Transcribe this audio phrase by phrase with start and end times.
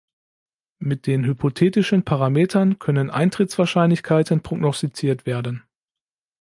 [0.79, 5.63] Mit den hypothetischen Parametern können Eintrittswahrscheinlichkeiten prognostiziert werden.